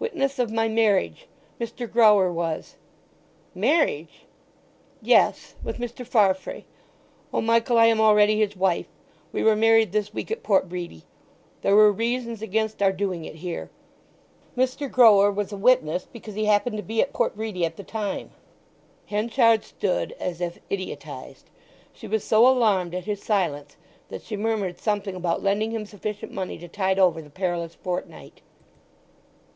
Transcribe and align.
"Witness 0.00 0.40
of 0.40 0.50
my 0.50 0.66
marriage—Mr. 0.66 1.88
Grower 1.88 2.32
was!" 2.32 2.74
"Marriage?" 3.54 4.24
"Yes. 5.00 5.54
With 5.62 5.76
Mr. 5.78 6.04
Farfrae. 6.04 6.64
O 7.32 7.40
Michael! 7.40 7.78
I 7.78 7.86
am 7.86 8.00
already 8.00 8.36
his 8.36 8.56
wife. 8.56 8.88
We 9.30 9.44
were 9.44 9.54
married 9.54 9.92
this 9.92 10.12
week 10.12 10.32
at 10.32 10.42
Port 10.42 10.68
Bredy. 10.68 11.04
There 11.62 11.76
were 11.76 11.92
reasons 11.92 12.42
against 12.42 12.82
our 12.82 12.90
doing 12.90 13.24
it 13.24 13.36
here. 13.36 13.70
Mr. 14.56 14.90
Grower 14.90 15.30
was 15.30 15.52
a 15.52 15.56
witness 15.56 16.04
because 16.04 16.34
he 16.34 16.46
happened 16.46 16.76
to 16.78 16.82
be 16.82 17.00
at 17.00 17.12
Port 17.12 17.36
Bredy 17.36 17.64
at 17.64 17.76
the 17.76 17.84
time." 17.84 18.32
Henchard 19.06 19.62
stood 19.62 20.16
as 20.18 20.40
if 20.40 20.58
idiotized. 20.68 21.48
She 21.92 22.08
was 22.08 22.24
so 22.24 22.44
alarmed 22.44 22.92
at 22.92 23.04
his 23.04 23.22
silence 23.22 23.76
that 24.08 24.22
she 24.22 24.36
murmured 24.36 24.80
something 24.80 25.14
about 25.14 25.44
lending 25.44 25.70
him 25.70 25.86
sufficient 25.86 26.32
money 26.32 26.58
to 26.58 26.66
tide 26.66 26.98
over 26.98 27.22
the 27.22 27.30
perilous 27.30 27.76
fortnight. 27.76 28.40